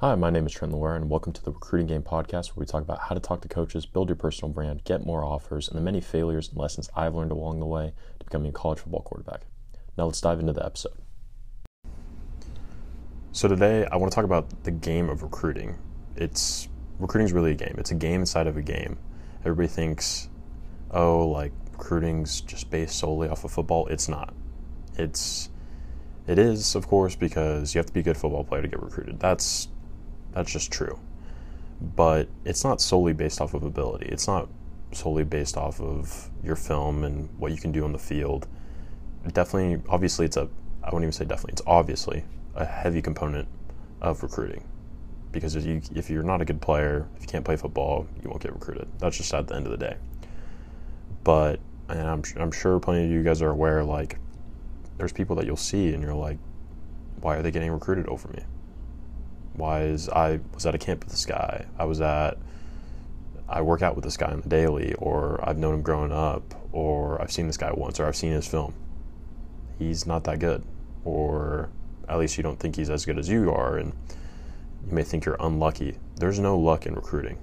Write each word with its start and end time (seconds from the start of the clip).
Hi, 0.00 0.14
my 0.14 0.28
name 0.28 0.44
is 0.44 0.52
Trent 0.52 0.74
Loire, 0.74 0.94
and 0.94 1.08
welcome 1.08 1.32
to 1.32 1.42
the 1.42 1.50
Recruiting 1.50 1.86
Game 1.86 2.02
Podcast, 2.02 2.48
where 2.48 2.60
we 2.60 2.66
talk 2.66 2.82
about 2.82 2.98
how 2.98 3.14
to 3.14 3.20
talk 3.20 3.40
to 3.40 3.48
coaches, 3.48 3.86
build 3.86 4.10
your 4.10 4.16
personal 4.16 4.52
brand, 4.52 4.84
get 4.84 5.06
more 5.06 5.24
offers, 5.24 5.68
and 5.68 5.78
the 5.78 5.80
many 5.80 6.02
failures 6.02 6.50
and 6.50 6.58
lessons 6.58 6.90
I've 6.94 7.14
learned 7.14 7.32
along 7.32 7.60
the 7.60 7.66
way 7.66 7.94
to 8.18 8.24
becoming 8.26 8.50
a 8.50 8.52
college 8.52 8.80
football 8.80 9.00
quarterback. 9.00 9.46
Now 9.96 10.04
let's 10.04 10.20
dive 10.20 10.38
into 10.38 10.52
the 10.52 10.62
episode. 10.62 10.98
So 13.32 13.48
today 13.48 13.86
I 13.86 13.96
want 13.96 14.12
to 14.12 14.14
talk 14.14 14.26
about 14.26 14.64
the 14.64 14.70
game 14.70 15.08
of 15.08 15.22
recruiting. 15.22 15.78
It's 16.14 16.68
recruiting 16.98 17.28
is 17.28 17.32
really 17.32 17.52
a 17.52 17.54
game. 17.54 17.76
It's 17.78 17.90
a 17.90 17.94
game 17.94 18.20
inside 18.20 18.48
of 18.48 18.58
a 18.58 18.62
game. 18.62 18.98
Everybody 19.46 19.68
thinks, 19.68 20.28
oh, 20.90 21.26
like 21.26 21.52
recruiting's 21.72 22.42
just 22.42 22.68
based 22.68 22.98
solely 22.98 23.30
off 23.30 23.44
of 23.44 23.50
football. 23.50 23.86
It's 23.86 24.10
not. 24.10 24.34
It's 24.98 25.48
it 26.26 26.38
is, 26.38 26.74
of 26.74 26.86
course, 26.86 27.16
because 27.16 27.74
you 27.74 27.78
have 27.78 27.86
to 27.86 27.94
be 27.94 28.00
a 28.00 28.02
good 28.02 28.18
football 28.18 28.44
player 28.44 28.60
to 28.60 28.68
get 28.68 28.82
recruited. 28.82 29.18
That's 29.20 29.68
that's 30.36 30.52
just 30.52 30.70
true. 30.70 30.98
But 31.80 32.28
it's 32.44 32.62
not 32.62 32.80
solely 32.82 33.14
based 33.14 33.40
off 33.40 33.54
of 33.54 33.62
ability. 33.62 34.06
It's 34.06 34.28
not 34.28 34.48
solely 34.92 35.24
based 35.24 35.56
off 35.56 35.80
of 35.80 36.30
your 36.44 36.56
film 36.56 37.04
and 37.04 37.28
what 37.38 37.52
you 37.52 37.58
can 37.58 37.72
do 37.72 37.84
on 37.84 37.92
the 37.92 37.98
field. 37.98 38.46
Definitely, 39.32 39.82
obviously, 39.88 40.26
it's 40.26 40.36
a. 40.36 40.48
I 40.82 40.88
wouldn't 40.88 41.04
even 41.04 41.12
say 41.12 41.24
definitely. 41.24 41.52
It's 41.52 41.62
obviously 41.66 42.22
a 42.54 42.64
heavy 42.66 43.00
component 43.00 43.48
of 44.02 44.22
recruiting 44.22 44.62
because 45.32 45.56
if 45.56 45.64
you 45.64 45.80
if 45.94 46.10
you're 46.10 46.22
not 46.22 46.42
a 46.42 46.44
good 46.44 46.60
player, 46.60 47.08
if 47.16 47.22
you 47.22 47.28
can't 47.28 47.44
play 47.44 47.56
football, 47.56 48.06
you 48.22 48.28
won't 48.28 48.42
get 48.42 48.52
recruited. 48.52 48.86
That's 48.98 49.16
just 49.16 49.32
at 49.32 49.48
the 49.48 49.56
end 49.56 49.66
of 49.66 49.72
the 49.72 49.78
day. 49.78 49.96
But 51.24 51.60
and 51.88 52.02
I'm 52.02 52.22
I'm 52.36 52.52
sure 52.52 52.78
plenty 52.78 53.06
of 53.06 53.10
you 53.10 53.22
guys 53.22 53.40
are 53.40 53.50
aware 53.50 53.82
like 53.82 54.18
there's 54.98 55.12
people 55.12 55.34
that 55.36 55.46
you'll 55.46 55.56
see 55.56 55.94
and 55.94 56.02
you're 56.02 56.14
like, 56.14 56.38
why 57.22 57.36
are 57.36 57.42
they 57.42 57.50
getting 57.50 57.72
recruited 57.72 58.06
over 58.06 58.28
me? 58.28 58.42
Why 59.56 59.82
is 59.82 60.08
I 60.08 60.40
was 60.54 60.66
at 60.66 60.74
a 60.74 60.78
camp 60.78 61.00
with 61.04 61.10
this 61.10 61.26
guy? 61.26 61.66
I 61.78 61.84
was 61.84 62.00
at 62.00 62.38
I 63.48 63.62
work 63.62 63.80
out 63.82 63.94
with 63.94 64.04
this 64.04 64.16
guy 64.16 64.30
on 64.32 64.40
the 64.40 64.48
daily, 64.48 64.94
or 64.94 65.40
I've 65.48 65.56
known 65.56 65.74
him 65.74 65.82
growing 65.82 66.12
up, 66.12 66.54
or 66.72 67.20
I've 67.22 67.30
seen 67.30 67.46
this 67.46 67.56
guy 67.56 67.72
once, 67.72 68.00
or 68.00 68.06
I've 68.06 68.16
seen 68.16 68.32
his 68.32 68.46
film. 68.46 68.74
He's 69.78 70.04
not 70.04 70.24
that 70.24 70.40
good, 70.40 70.64
or 71.04 71.70
at 72.08 72.18
least 72.18 72.36
you 72.36 72.42
don't 72.42 72.58
think 72.58 72.74
he's 72.74 72.90
as 72.90 73.04
good 73.04 73.18
as 73.18 73.28
you 73.28 73.52
are, 73.52 73.78
and 73.78 73.92
you 74.86 74.92
may 74.92 75.04
think 75.04 75.24
you're 75.24 75.36
unlucky. 75.38 75.96
There's 76.16 76.40
no 76.40 76.58
luck 76.58 76.86
in 76.86 76.94
recruiting. 76.94 77.38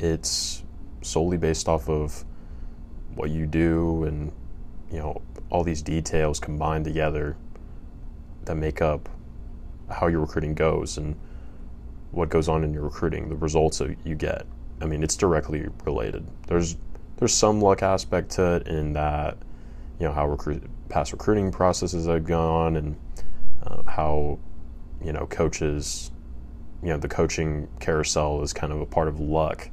It's 0.00 0.64
solely 1.02 1.36
based 1.36 1.68
off 1.68 1.88
of 1.88 2.24
what 3.14 3.30
you 3.30 3.46
do 3.46 4.04
and 4.04 4.32
you 4.90 4.98
know 4.98 5.22
all 5.50 5.64
these 5.64 5.82
details 5.82 6.38
combined 6.38 6.84
together 6.84 7.36
that 8.44 8.54
make 8.56 8.82
up 8.82 9.08
how 9.90 10.06
your 10.06 10.20
recruiting 10.20 10.54
goes 10.54 10.98
and 10.98 11.16
what 12.10 12.28
goes 12.28 12.48
on 12.48 12.64
in 12.64 12.72
your 12.72 12.84
recruiting, 12.84 13.28
the 13.28 13.36
results 13.36 13.78
that 13.78 13.96
you 14.04 14.14
get. 14.14 14.46
I 14.80 14.86
mean, 14.86 15.02
it's 15.02 15.16
directly 15.16 15.66
related. 15.84 16.26
There's 16.46 16.76
there's 17.16 17.34
some 17.34 17.60
luck 17.60 17.82
aspect 17.82 18.30
to 18.32 18.56
it 18.56 18.68
in 18.68 18.92
that 18.92 19.36
you 19.98 20.06
know 20.06 20.12
how 20.12 20.28
recruit 20.28 20.62
past 20.88 21.12
recruiting 21.12 21.50
processes 21.50 22.06
have 22.06 22.24
gone 22.24 22.76
and 22.76 22.96
uh, 23.64 23.82
how 23.82 24.38
you 25.04 25.12
know 25.12 25.26
coaches 25.26 26.10
you 26.82 26.88
know 26.88 26.96
the 26.96 27.08
coaching 27.08 27.68
carousel 27.80 28.42
is 28.42 28.52
kind 28.52 28.72
of 28.72 28.80
a 28.80 28.86
part 28.86 29.08
of 29.08 29.20
luck 29.20 29.68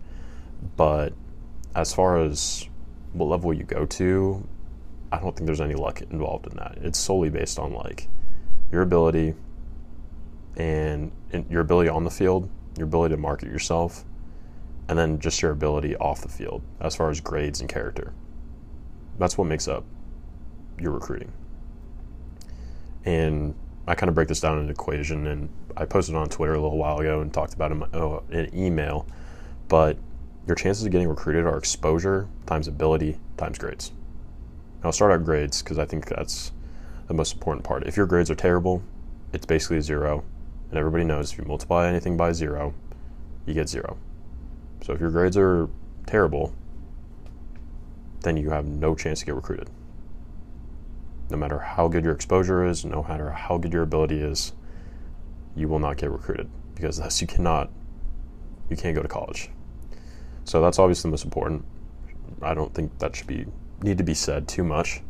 but 0.76 1.14
as 1.76 1.94
far 1.94 2.18
as 2.18 2.68
what 3.14 3.28
level 3.28 3.54
you 3.54 3.64
go 3.64 3.86
to 3.86 4.46
i 5.12 5.20
don't 5.20 5.36
think 5.36 5.46
there's 5.46 5.62
any 5.62 5.76
luck 5.76 6.02
involved 6.10 6.48
in 6.48 6.58
that 6.58 6.78
it's 6.82 7.00
solely 7.00 7.30
based 7.30 7.60
on 7.60 7.74
like 7.74 8.08
your 8.72 8.82
ability 8.82 9.34
and, 10.58 11.12
and 11.32 11.50
your 11.50 11.62
ability 11.62 11.90
on 11.90 12.04
the 12.04 12.12
field 12.12 12.50
your 12.78 12.88
ability 12.88 13.16
to 13.16 13.22
market 13.22 13.50
yourself 13.50 14.06
and 14.88 14.98
then 14.98 15.20
just 15.20 15.42
your 15.42 15.52
ability 15.52 15.96
off 15.98 16.22
the 16.22 16.30
field 16.30 16.62
as 16.82 16.96
far 16.96 17.10
as 17.10 17.20
grades 17.20 17.62
and 17.62 17.70
character 17.70 18.14
that's 19.18 19.38
what 19.38 19.46
makes 19.46 19.68
up 19.68 19.84
your 20.80 20.92
recruiting 20.92 21.32
and 23.06 23.56
I 23.88 23.94
kind 23.94 24.10
of 24.10 24.16
break 24.16 24.28
this 24.28 24.40
down 24.40 24.58
in 24.58 24.66
an 24.66 24.70
equation, 24.70 25.28
and 25.28 25.50
I 25.78 25.86
posted 25.86 26.16
on 26.16 26.28
Twitter 26.28 26.54
a 26.54 26.62
little 26.62 26.78
while 26.78 27.00
ago 27.00 27.22
and 27.22 27.32
talked 27.32 27.54
about 27.54 27.72
it 27.72 27.76
in, 27.76 27.80
my, 27.80 27.88
oh, 27.94 28.24
in 28.32 28.54
email. 28.56 29.08
But 29.68 29.98
your 30.48 30.56
chances 30.56 30.86
of 30.86 30.92
getting 30.92 31.08
recruited 31.08 31.46
are 31.46 31.58
exposure 31.58 32.28
times 32.46 32.68
ability 32.68 33.20
times 33.38 33.58
grades. 33.58 33.90
And 33.90 34.86
I'll 34.86 34.92
start 34.92 35.12
out 35.12 35.24
grades 35.24 35.62
because 35.62 35.78
I 35.78 35.86
think 35.86 36.08
that's 36.08 36.52
the 37.08 37.14
most 37.14 37.34
important 37.34 37.64
part. 37.64 37.86
If 37.86 37.96
your 37.96 38.08
grades 38.08 38.32
are 38.32 38.36
terrible, 38.36 38.82
it's 39.34 39.46
basically 39.46 39.82
zero, 39.82 40.24
and 40.70 40.78
everybody 40.78 41.04
knows 41.04 41.32
if 41.32 41.38
you 41.38 41.46
multiply 41.46 41.88
anything 41.88 42.18
by 42.18 42.32
zero, 42.32 42.74
you 43.46 43.54
get 43.54 43.70
zero. 43.70 43.98
So 44.82 44.94
if 44.94 45.00
your 45.00 45.12
grades 45.12 45.38
are 45.38 45.70
terrible, 46.06 46.54
then 48.22 48.38
you 48.38 48.50
have 48.50 48.66
no 48.66 48.96
chance 48.96 49.20
to 49.20 49.26
get 49.26 49.36
recruited 49.36 49.70
no 51.30 51.38
matter 51.38 51.60
how 51.60 51.88
good 51.88 52.04
your 52.04 52.14
exposure 52.14 52.66
is, 52.66 52.86
no 52.86 53.04
matter 53.08 53.32
how 53.32 53.58
good 53.58 53.74
your 53.74 53.84
ability 53.84 54.20
is, 54.20 54.54
you 55.56 55.68
will 55.68 55.80
not 55.80 55.98
get 55.98 56.12
recruited 56.12 56.50
because 56.76 56.98
thus 56.98 57.22
you 57.22 57.28
cannot, 57.28 57.70
you 58.70 58.76
can't 58.76 58.96
go 58.96 59.02
to 59.02 59.08
college. 59.08 59.50
So 60.44 60.62
that's 60.62 60.78
obviously 60.78 61.08
the 61.10 61.14
most 61.14 61.24
important. 61.24 61.66
I 62.42 62.54
don't 62.54 62.74
think 62.74 63.00
that 63.00 63.16
should 63.16 63.28
be 63.28 63.46
need 63.82 63.98
to 63.98 64.04
be 64.04 64.14
said 64.14 64.48
too 64.48 64.64
much, 64.64 65.02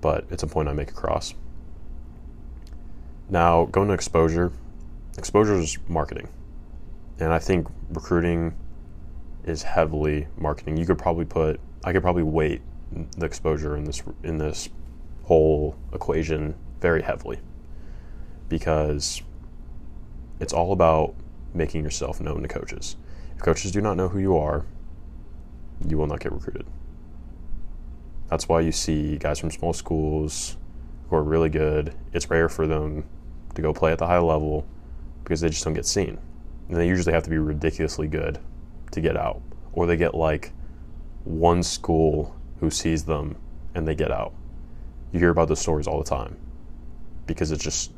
but 0.00 0.24
it's 0.30 0.42
a 0.42 0.46
point 0.46 0.68
I 0.68 0.72
make 0.72 0.90
across. 0.90 1.34
Now 3.28 3.66
going 3.66 3.88
to 3.88 3.94
exposure, 3.94 4.52
exposure 5.18 5.54
is 5.54 5.78
marketing, 5.88 6.28
and 7.18 7.32
I 7.32 7.38
think 7.38 7.68
recruiting 7.90 8.54
is 9.44 9.62
heavily 9.62 10.28
marketing. 10.36 10.76
You 10.76 10.86
could 10.86 10.98
probably 10.98 11.24
put, 11.24 11.60
I 11.84 11.92
could 11.92 12.02
probably 12.02 12.22
weight 12.22 12.62
the 13.16 13.26
exposure 13.26 13.76
in 13.76 13.84
this 13.84 14.02
in 14.22 14.38
this 14.38 14.68
whole 15.24 15.76
equation 15.92 16.54
very 16.80 17.02
heavily 17.02 17.38
because 18.48 19.22
it's 20.40 20.52
all 20.52 20.72
about 20.72 21.14
making 21.54 21.84
yourself 21.84 22.20
known 22.20 22.42
to 22.42 22.48
coaches. 22.48 22.96
If 23.36 23.42
coaches 23.42 23.70
do 23.70 23.80
not 23.80 23.96
know 23.96 24.08
who 24.08 24.18
you 24.18 24.36
are, 24.36 24.66
you 25.86 25.96
will 25.96 26.06
not 26.06 26.20
get 26.20 26.32
recruited. 26.32 26.66
That's 28.28 28.48
why 28.48 28.60
you 28.60 28.72
see 28.72 29.18
guys 29.18 29.38
from 29.38 29.50
small 29.50 29.72
schools 29.72 30.56
who 31.08 31.16
are 31.16 31.22
really 31.22 31.48
good. 31.48 31.94
It's 32.12 32.28
rare 32.30 32.48
for 32.48 32.66
them 32.66 33.04
to 33.54 33.62
go 33.62 33.72
play 33.72 33.92
at 33.92 33.98
the 33.98 34.06
high 34.06 34.18
level 34.18 34.66
because 35.30 35.40
they 35.40 35.48
just 35.48 35.62
don't 35.62 35.74
get 35.74 35.86
seen. 35.86 36.18
And 36.68 36.76
they 36.76 36.88
usually 36.88 37.12
have 37.12 37.22
to 37.22 37.30
be 37.30 37.38
ridiculously 37.38 38.08
good 38.08 38.40
to 38.90 39.00
get 39.00 39.16
out. 39.16 39.40
Or 39.72 39.86
they 39.86 39.96
get 39.96 40.12
like 40.12 40.52
one 41.22 41.62
school 41.62 42.34
who 42.58 42.68
sees 42.68 43.04
them 43.04 43.36
and 43.76 43.86
they 43.86 43.94
get 43.94 44.10
out 44.10 44.34
you 45.12 45.18
hear 45.18 45.30
about 45.30 45.48
those 45.48 45.60
stories 45.60 45.86
all 45.86 45.98
the 45.98 46.08
time 46.08 46.36
because 47.26 47.50
it's 47.50 47.62
just 47.62 47.92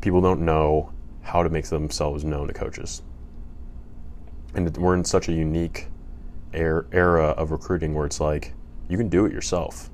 people 0.00 0.20
don't 0.20 0.40
know 0.40 0.92
how 1.22 1.42
to 1.42 1.48
make 1.48 1.66
themselves 1.66 2.24
known 2.24 2.48
to 2.48 2.52
coaches. 2.52 3.02
And 4.54 4.76
we're 4.76 4.94
in 4.94 5.04
such 5.04 5.28
a 5.28 5.32
unique 5.32 5.86
era 6.52 7.28
of 7.28 7.50
recruiting 7.50 7.94
where 7.94 8.06
it's 8.06 8.20
like 8.20 8.52
you 8.88 8.98
can 8.98 9.08
do 9.08 9.24
it 9.24 9.32
yourself. 9.32 9.90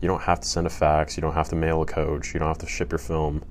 You 0.00 0.08
don't 0.08 0.22
have 0.22 0.40
to 0.40 0.48
send 0.48 0.66
a 0.66 0.70
fax, 0.70 1.16
you 1.16 1.20
don't 1.20 1.34
have 1.34 1.48
to 1.50 1.56
mail 1.56 1.82
a 1.82 1.86
coach, 1.86 2.34
you 2.34 2.40
don't 2.40 2.48
have 2.48 2.58
to 2.58 2.66
ship 2.66 2.92
your 2.92 2.98
film. 2.98 3.42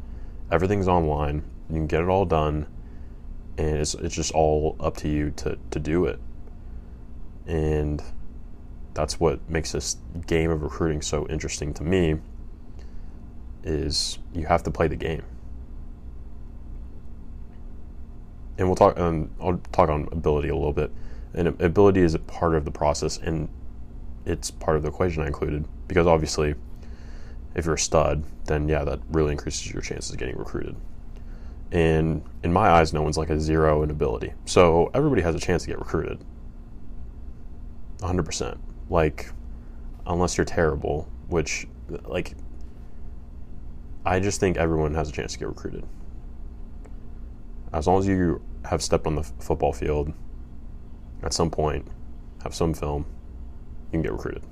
Everything's 0.52 0.88
online. 0.88 1.44
You 1.70 1.76
can 1.76 1.88
get 1.88 2.02
it 2.02 2.08
all 2.08 2.26
done 2.26 2.68
and 3.58 3.78
it's 3.78 3.96
it's 3.96 4.16
just 4.16 4.34
all 4.34 4.76
up 4.80 4.98
to 4.98 5.10
you 5.10 5.32
to 5.38 5.58
to 5.72 5.80
do 5.80 6.06
it. 6.06 6.20
And 7.46 8.02
that's 8.94 9.20
what 9.20 9.48
makes 9.50 9.72
this 9.72 9.98
game 10.26 10.50
of 10.50 10.64
recruiting 10.64 11.02
so 11.02 11.28
interesting 11.28 11.74
to 11.76 11.84
me 11.84 12.18
is 13.64 14.18
you 14.34 14.46
have 14.46 14.64
to 14.64 14.72
play 14.72 14.88
the 14.88 14.96
game 14.96 15.22
and 18.58 18.68
we'll 18.68 18.76
talk 18.76 18.98
um, 18.98 19.30
i'll 19.42 19.62
talk 19.72 19.90
on 19.90 20.08
ability 20.12 20.50
a 20.50 20.56
little 20.56 20.74
bit 20.74 20.92
and 21.34 21.48
ability 21.62 22.02
is 22.02 22.16
a 22.16 22.20
part 22.20 22.56
of 22.56 22.66
the 22.66 22.72
process 22.72 23.18
and 23.18 23.48
it's 24.26 24.50
part 24.50 24.78
of 24.78 24.84
the 24.84 24.90
equation 24.90 25.22
i 25.22 25.28
included 25.28 25.64
because 25.88 26.08
obviously 26.08 26.56
if 27.58 27.66
you're 27.66 27.76
a 27.76 27.80
stud 27.80 28.24
then 28.46 28.70
yeah 28.70 28.84
that 28.84 29.00
really 29.12 29.32
increases 29.32 29.72
your 29.72 29.82
chances 29.82 30.12
of 30.12 30.18
getting 30.18 30.38
recruited 30.38 30.76
and 31.74 32.24
in 32.44 32.54
my 32.54 32.70
eyes 32.70 32.94
no 32.94 33.02
one's 33.02 33.18
like 33.18 33.30
a 33.30 33.40
zero 33.40 33.84
in 33.84 33.92
ability 33.92 34.32
so 34.46 34.90
everybody 34.94 35.22
has 35.22 35.36
a 35.36 35.40
chance 35.40 35.64
to 35.64 35.68
get 35.68 35.78
recruited 35.78 36.24
100% 38.00 38.58
like 38.90 39.32
unless 40.08 40.38
you're 40.38 40.46
terrible, 40.46 41.08
which 41.28 41.68
like 42.06 42.36
I 44.06 44.20
just 44.20 44.40
think 44.40 44.58
everyone 44.58 44.94
has 44.96 45.10
a 45.10 45.12
chance 45.12 45.34
to 45.34 45.40
get 45.40 45.50
recruited. 45.50 45.86
As 47.74 47.88
long 47.88 48.00
as 48.00 48.08
you 48.08 48.42
have 48.66 48.82
stepped 48.82 49.06
on 49.06 49.16
the 49.16 49.22
f- 49.22 49.34
football 49.40 49.74
field 49.74 50.14
at 51.24 51.34
some 51.34 51.50
point, 51.50 51.86
have 52.44 52.56
some 52.56 52.74
film, 52.74 53.06
you 53.88 53.92
can 53.92 54.02
get 54.02 54.14
recruited. 54.14 54.44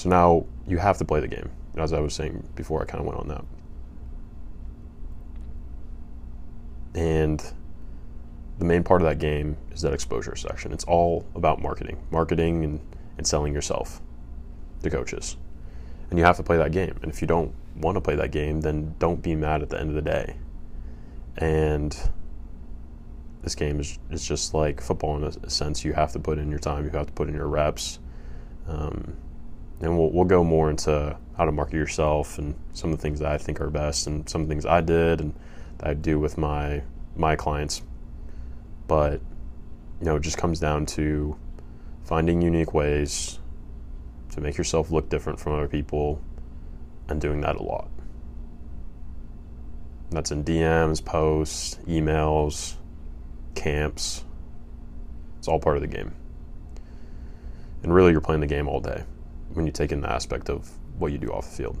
So 0.00 0.08
now 0.08 0.46
you 0.66 0.78
have 0.78 0.96
to 0.96 1.04
play 1.04 1.20
the 1.20 1.28
game, 1.28 1.50
as 1.76 1.92
I 1.92 2.00
was 2.00 2.14
saying 2.14 2.42
before 2.54 2.80
I 2.80 2.86
kind 2.86 3.00
of 3.00 3.06
went 3.06 3.20
on 3.20 3.28
that. 3.28 3.44
And 6.98 7.44
the 8.58 8.64
main 8.64 8.82
part 8.82 9.02
of 9.02 9.08
that 9.08 9.18
game 9.18 9.58
is 9.72 9.82
that 9.82 9.92
exposure 9.92 10.34
section. 10.36 10.72
It's 10.72 10.84
all 10.84 11.26
about 11.34 11.60
marketing, 11.60 12.02
marketing 12.10 12.64
and, 12.64 12.80
and 13.18 13.26
selling 13.26 13.52
yourself 13.52 14.00
to 14.82 14.88
coaches. 14.88 15.36
And 16.08 16.18
you 16.18 16.24
have 16.24 16.38
to 16.38 16.42
play 16.42 16.56
that 16.56 16.72
game. 16.72 16.98
And 17.02 17.12
if 17.12 17.20
you 17.20 17.28
don't 17.28 17.52
want 17.76 17.96
to 17.96 18.00
play 18.00 18.16
that 18.16 18.32
game, 18.32 18.62
then 18.62 18.94
don't 18.98 19.20
be 19.20 19.34
mad 19.34 19.60
at 19.60 19.68
the 19.68 19.78
end 19.78 19.90
of 19.90 19.96
the 19.96 20.00
day. 20.00 20.36
And 21.36 21.94
this 23.42 23.54
game 23.54 23.78
is, 23.78 23.98
is 24.10 24.26
just 24.26 24.54
like 24.54 24.80
football 24.80 25.18
in 25.18 25.24
a, 25.24 25.50
sense. 25.50 25.84
You 25.84 25.92
have 25.92 26.12
to 26.12 26.18
put 26.18 26.38
in 26.38 26.48
your 26.48 26.58
time, 26.58 26.86
you 26.86 26.90
have 26.90 27.08
to 27.08 27.12
put 27.12 27.28
in 27.28 27.34
your 27.34 27.48
reps. 27.48 27.98
Um, 28.66 29.18
and 29.80 29.96
we'll, 29.98 30.10
we'll 30.10 30.24
go 30.24 30.44
more 30.44 30.70
into 30.70 31.16
how 31.36 31.44
to 31.44 31.52
market 31.52 31.76
yourself 31.76 32.38
and 32.38 32.54
some 32.72 32.92
of 32.92 32.98
the 32.98 33.02
things 33.02 33.20
that 33.20 33.32
I 33.32 33.38
think 33.38 33.60
are 33.60 33.70
best 33.70 34.06
and 34.06 34.28
some 34.28 34.46
things 34.46 34.66
I 34.66 34.80
did 34.82 35.20
and 35.20 35.34
I 35.80 35.94
do 35.94 36.18
with 36.18 36.36
my 36.36 36.82
my 37.16 37.36
clients. 37.36 37.82
But 38.86 39.20
you 40.00 40.06
know, 40.06 40.16
it 40.16 40.22
just 40.22 40.36
comes 40.36 40.60
down 40.60 40.86
to 40.86 41.36
finding 42.04 42.42
unique 42.42 42.74
ways 42.74 43.38
to 44.30 44.40
make 44.40 44.56
yourself 44.56 44.90
look 44.90 45.08
different 45.08 45.40
from 45.40 45.54
other 45.54 45.68
people 45.68 46.20
and 47.08 47.20
doing 47.20 47.40
that 47.40 47.56
a 47.56 47.62
lot. 47.62 47.88
That's 50.10 50.30
in 50.30 50.44
DMs, 50.44 51.04
posts, 51.04 51.78
emails, 51.86 52.74
camps. 53.54 54.24
It's 55.38 55.48
all 55.48 55.58
part 55.58 55.76
of 55.76 55.82
the 55.82 55.88
game. 55.88 56.12
And 57.82 57.94
really, 57.94 58.12
you're 58.12 58.20
playing 58.20 58.40
the 58.40 58.46
game 58.46 58.68
all 58.68 58.80
day 58.80 59.04
when 59.54 59.66
you 59.66 59.72
take 59.72 59.92
in 59.92 60.00
the 60.00 60.10
aspect 60.10 60.48
of 60.48 60.70
what 60.98 61.12
you 61.12 61.18
do 61.18 61.28
off 61.28 61.48
the 61.50 61.56
field. 61.56 61.78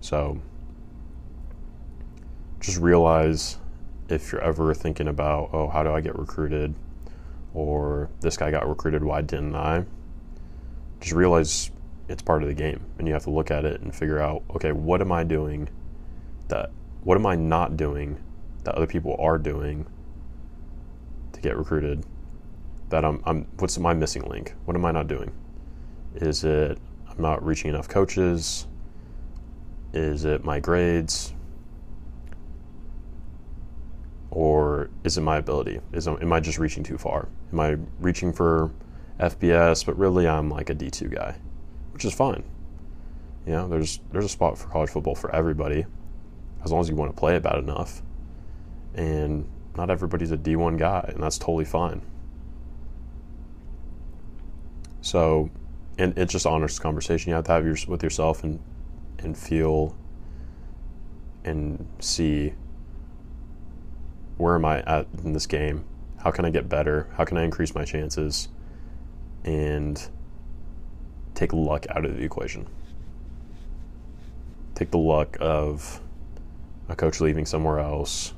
So, 0.00 0.40
just 2.60 2.78
realize 2.78 3.58
if 4.08 4.32
you're 4.32 4.42
ever 4.42 4.74
thinking 4.74 5.08
about, 5.08 5.50
oh, 5.52 5.68
how 5.68 5.82
do 5.82 5.92
I 5.92 6.00
get 6.00 6.18
recruited? 6.18 6.74
Or 7.54 8.10
this 8.20 8.36
guy 8.36 8.50
got 8.50 8.68
recruited, 8.68 9.02
why 9.02 9.22
didn't 9.22 9.54
I? 9.54 9.84
Just 11.00 11.12
realize 11.12 11.70
it's 12.08 12.22
part 12.22 12.42
of 12.42 12.48
the 12.48 12.54
game. 12.54 12.84
And 12.98 13.06
you 13.06 13.14
have 13.14 13.24
to 13.24 13.30
look 13.30 13.50
at 13.50 13.64
it 13.64 13.80
and 13.80 13.94
figure 13.94 14.20
out, 14.20 14.42
okay, 14.54 14.72
what 14.72 15.00
am 15.00 15.12
I 15.12 15.24
doing 15.24 15.68
that, 16.48 16.70
what 17.02 17.16
am 17.16 17.26
I 17.26 17.36
not 17.36 17.76
doing 17.76 18.18
that 18.64 18.74
other 18.74 18.86
people 18.86 19.16
are 19.18 19.38
doing 19.38 19.86
to 21.32 21.40
get 21.40 21.56
recruited? 21.56 22.04
That 22.90 23.04
I'm, 23.04 23.22
I'm 23.24 23.46
what's 23.58 23.78
my 23.78 23.94
missing 23.94 24.22
link? 24.24 24.54
What 24.64 24.76
am 24.76 24.84
I 24.84 24.92
not 24.92 25.08
doing? 25.08 25.32
Is 26.16 26.44
it 26.44 26.78
I'm 27.08 27.20
not 27.20 27.44
reaching 27.44 27.70
enough 27.70 27.88
coaches? 27.88 28.66
Is 29.92 30.24
it 30.24 30.44
my 30.44 30.60
grades? 30.60 31.34
or 34.34 34.90
is 35.04 35.16
it 35.16 35.20
my 35.20 35.38
ability? 35.38 35.80
Is 35.92 36.08
am 36.08 36.32
I 36.32 36.40
just 36.40 36.58
reaching 36.58 36.82
too 36.82 36.98
far? 36.98 37.28
Am 37.52 37.60
I 37.60 37.76
reaching 38.00 38.32
for 38.32 38.72
FBS, 39.20 39.86
but 39.86 39.96
really 39.96 40.26
I'm 40.26 40.50
like 40.50 40.70
a 40.70 40.74
D2 40.74 41.14
guy, 41.14 41.36
which 41.92 42.04
is 42.04 42.12
fine. 42.12 42.42
You 43.46 43.52
know, 43.52 43.68
there's 43.68 44.00
there's 44.10 44.24
a 44.24 44.28
spot 44.28 44.58
for 44.58 44.68
college 44.68 44.90
football 44.90 45.14
for 45.14 45.34
everybody, 45.34 45.86
as 46.64 46.72
long 46.72 46.80
as 46.80 46.88
you 46.88 46.96
want 46.96 47.14
to 47.14 47.18
play 47.18 47.36
it 47.36 47.44
bad 47.44 47.58
enough. 47.58 48.02
And 48.94 49.48
not 49.76 49.88
everybody's 49.88 50.32
a 50.32 50.36
D1 50.36 50.78
guy, 50.78 51.10
and 51.14 51.22
that's 51.22 51.38
totally 51.38 51.64
fine. 51.64 52.02
So, 55.04 55.50
and 55.98 56.16
it's 56.16 56.32
just 56.32 56.46
honest 56.46 56.80
conversation 56.80 57.28
you 57.28 57.34
have 57.34 57.44
to 57.44 57.52
have 57.52 57.66
your, 57.66 57.76
with 57.86 58.02
yourself 58.02 58.42
and 58.42 58.58
and 59.18 59.36
feel 59.36 59.94
and 61.44 61.86
see 61.98 62.54
where 64.38 64.54
am 64.54 64.64
I 64.64 64.80
at 64.80 65.06
in 65.22 65.34
this 65.34 65.46
game? 65.46 65.84
How 66.16 66.30
can 66.30 66.46
I 66.46 66.50
get 66.50 66.70
better? 66.70 67.10
How 67.18 67.26
can 67.26 67.36
I 67.36 67.44
increase 67.44 67.74
my 67.74 67.84
chances? 67.84 68.48
And 69.44 70.02
take 71.34 71.52
luck 71.52 71.84
out 71.90 72.06
of 72.06 72.16
the 72.16 72.22
equation. 72.22 72.66
Take 74.74 74.90
the 74.90 74.98
luck 74.98 75.36
of 75.38 76.00
a 76.88 76.96
coach 76.96 77.20
leaving 77.20 77.44
somewhere 77.44 77.78
else 77.78 78.32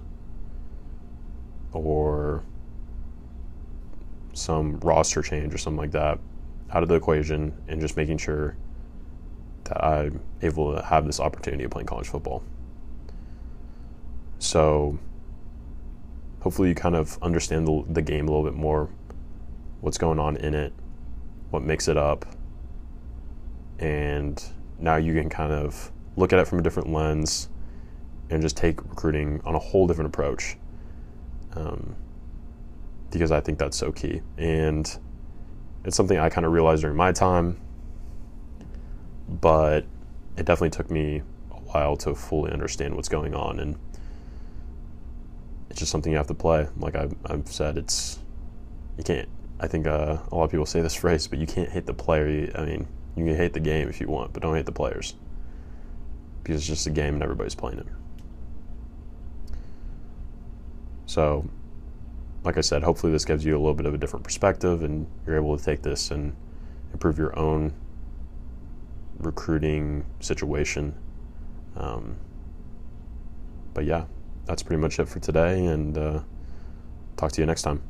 or 1.72 2.42
some 4.32 4.80
roster 4.80 5.22
change 5.22 5.54
or 5.54 5.58
something 5.58 5.78
like 5.78 5.92
that 5.92 6.18
out 6.70 6.82
of 6.82 6.88
the 6.88 6.94
equation 6.94 7.52
and 7.68 7.80
just 7.80 7.96
making 7.96 8.18
sure 8.18 8.56
that 9.64 9.84
I'm 9.84 10.20
able 10.42 10.74
to 10.74 10.82
have 10.82 11.06
this 11.06 11.20
opportunity 11.20 11.64
of 11.64 11.70
playing 11.70 11.86
college 11.86 12.08
football. 12.08 12.42
So 14.38 14.98
hopefully 16.40 16.68
you 16.68 16.74
kind 16.74 16.94
of 16.94 17.18
understand 17.22 17.66
the, 17.66 17.84
the 17.88 18.02
game 18.02 18.28
a 18.28 18.30
little 18.30 18.44
bit 18.44 18.54
more, 18.54 18.88
what's 19.80 19.98
going 19.98 20.18
on 20.18 20.36
in 20.36 20.54
it, 20.54 20.72
what 21.50 21.62
makes 21.62 21.88
it 21.88 21.96
up, 21.96 22.26
and 23.78 24.42
now 24.78 24.96
you 24.96 25.14
can 25.14 25.28
kind 25.28 25.52
of 25.52 25.90
look 26.16 26.32
at 26.32 26.38
it 26.38 26.46
from 26.46 26.58
a 26.58 26.62
different 26.62 26.90
lens 26.92 27.48
and 28.30 28.42
just 28.42 28.56
take 28.56 28.82
recruiting 28.82 29.40
on 29.44 29.54
a 29.54 29.58
whole 29.58 29.86
different 29.86 30.08
approach. 30.08 30.56
Um, 31.54 31.96
because 33.10 33.30
I 33.30 33.40
think 33.40 33.58
that's 33.58 33.76
so 33.76 33.92
key. 33.92 34.20
And 34.36 34.98
it's 35.86 35.96
something 35.96 36.18
I 36.18 36.28
kind 36.28 36.44
of 36.44 36.52
realized 36.52 36.82
during 36.82 36.96
my 36.96 37.12
time, 37.12 37.60
but 39.28 39.86
it 40.36 40.44
definitely 40.44 40.70
took 40.70 40.90
me 40.90 41.22
a 41.52 41.54
while 41.54 41.96
to 41.98 42.14
fully 42.14 42.50
understand 42.52 42.96
what's 42.96 43.08
going 43.08 43.34
on. 43.34 43.60
And 43.60 43.78
it's 45.70 45.78
just 45.78 45.92
something 45.92 46.10
you 46.10 46.18
have 46.18 46.26
to 46.26 46.34
play. 46.34 46.66
Like 46.76 46.96
I've, 46.96 47.14
I've 47.24 47.46
said, 47.46 47.78
it's 47.78 48.18
you 48.98 49.04
can't. 49.04 49.28
I 49.60 49.68
think 49.68 49.86
uh, 49.86 50.18
a 50.30 50.34
lot 50.34 50.44
of 50.44 50.50
people 50.50 50.66
say 50.66 50.82
this 50.82 50.94
phrase, 51.02 51.28
but 51.28 51.38
you 51.38 51.46
can't 51.46 51.70
hate 51.70 51.86
the 51.86 51.94
player. 51.94 52.50
I 52.56 52.64
mean, 52.64 52.88
you 53.14 53.24
can 53.24 53.36
hate 53.36 53.52
the 53.52 53.60
game 53.60 53.88
if 53.88 54.00
you 54.00 54.08
want, 54.08 54.32
but 54.32 54.42
don't 54.42 54.56
hate 54.56 54.66
the 54.66 54.72
players 54.72 55.14
because 56.42 56.56
it's 56.56 56.66
just 56.66 56.86
a 56.88 56.90
game 56.90 57.14
and 57.14 57.22
everybody's 57.22 57.54
playing 57.54 57.78
it. 57.78 57.86
So, 61.06 61.48
like 62.46 62.56
I 62.56 62.60
said, 62.60 62.84
hopefully 62.84 63.12
this 63.12 63.24
gives 63.24 63.44
you 63.44 63.56
a 63.56 63.58
little 63.58 63.74
bit 63.74 63.86
of 63.86 63.94
a 63.94 63.98
different 63.98 64.24
perspective, 64.24 64.84
and 64.84 65.08
you're 65.26 65.34
able 65.34 65.58
to 65.58 65.64
take 65.64 65.82
this 65.82 66.12
and 66.12 66.34
improve 66.92 67.18
your 67.18 67.36
own 67.36 67.74
recruiting 69.18 70.06
situation. 70.20 70.94
Um, 71.76 72.16
but 73.74 73.84
yeah, 73.84 74.04
that's 74.44 74.62
pretty 74.62 74.80
much 74.80 75.00
it 75.00 75.08
for 75.08 75.18
today, 75.18 75.66
and 75.66 75.98
uh, 75.98 76.20
talk 77.16 77.32
to 77.32 77.42
you 77.42 77.46
next 77.46 77.62
time. 77.62 77.82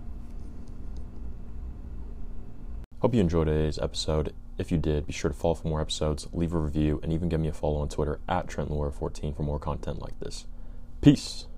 Hope 3.01 3.15
you 3.15 3.21
enjoyed 3.21 3.49
today's 3.49 3.79
episode. 3.79 4.33
If 4.57 4.73
you 4.73 4.79
did, 4.79 5.07
be 5.07 5.13
sure 5.13 5.31
to 5.31 5.37
follow 5.37 5.55
for 5.55 5.69
more 5.69 5.83
episodes, 5.83 6.29
leave 6.33 6.55
a 6.55 6.59
review, 6.59 6.99
and 7.03 7.13
even 7.13 7.29
give 7.29 7.41
me 7.41 7.49
a 7.49 7.53
follow 7.53 7.77
on 7.77 7.91
Twitter 7.91 8.21
at 8.27 8.47
TrentLaura14 8.47 9.37
for 9.37 9.43
more 9.43 9.59
content 9.59 10.01
like 10.01 10.19
this. 10.19 10.47
Peace. 11.03 11.47